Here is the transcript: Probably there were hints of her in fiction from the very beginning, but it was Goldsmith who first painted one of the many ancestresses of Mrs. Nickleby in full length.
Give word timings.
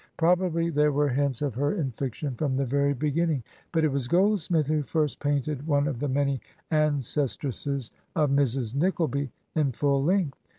Probably 0.17 0.71
there 0.71 0.91
were 0.91 1.09
hints 1.09 1.43
of 1.43 1.53
her 1.53 1.75
in 1.75 1.91
fiction 1.91 2.33
from 2.33 2.57
the 2.57 2.65
very 2.65 2.91
beginning, 2.93 3.43
but 3.71 3.83
it 3.83 3.91
was 3.91 4.07
Goldsmith 4.07 4.65
who 4.65 4.81
first 4.81 5.19
painted 5.19 5.67
one 5.67 5.87
of 5.87 5.99
the 5.99 6.09
many 6.09 6.41
ancestresses 6.71 7.91
of 8.15 8.31
Mrs. 8.31 8.73
Nickleby 8.73 9.29
in 9.53 9.71
full 9.71 10.03
length. 10.03 10.39